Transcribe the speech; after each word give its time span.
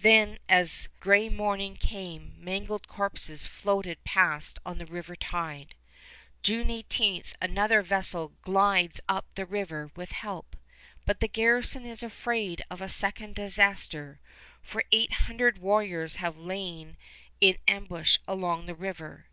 Then 0.00 0.40
as 0.48 0.88
gray 0.98 1.28
morning 1.28 1.76
came 1.76 2.34
mangled 2.36 2.88
corpses 2.88 3.46
floated 3.46 4.02
past 4.02 4.58
on 4.66 4.78
the 4.78 4.86
river 4.86 5.14
tide. 5.14 5.76
June 6.42 6.68
18 6.68 7.22
another 7.40 7.82
vessel 7.82 8.32
glides 8.42 9.00
up 9.08 9.26
the 9.36 9.46
river 9.46 9.92
with 9.94 10.10
help, 10.10 10.56
but 11.06 11.20
the 11.20 11.28
garrison 11.28 11.86
is 11.86 12.02
afraid 12.02 12.60
of 12.72 12.80
a 12.80 12.88
second 12.88 13.36
disaster, 13.36 14.18
for 14.60 14.82
eight 14.90 15.12
hundred 15.12 15.58
warriors 15.58 16.16
have 16.16 16.36
lain 16.36 16.96
in 17.40 17.56
ambush 17.68 18.18
along 18.26 18.66
the 18.66 18.74
river. 18.74 19.26